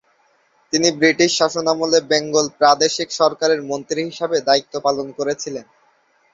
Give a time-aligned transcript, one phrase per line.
[0.73, 5.65] তিনি ব্রিটিশ শাসনামলে বেঙ্গল প্রাদেশিক সরকারের মন্ত্রী হিসেবে দায়িত্ব পালন করেছিলেন।